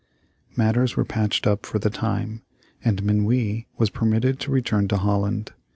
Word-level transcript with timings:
Matters 0.55 0.97
were 0.97 1.05
patched 1.05 1.45
up 1.45 1.63
for 1.63 1.77
the 1.77 1.91
time, 1.91 2.41
and 2.83 3.03
Minuit 3.03 3.67
was 3.77 3.91
permitted 3.91 4.39
to 4.39 4.51
return 4.51 4.87
to 4.87 4.97
Holland. 4.97 5.53